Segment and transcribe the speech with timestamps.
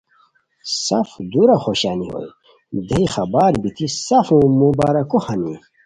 [0.85, 2.29] سف دُورہ خوشانی ہوئے
[2.87, 4.27] دیہی خبر بیتی سف
[4.59, 5.53] مبارکو ہانی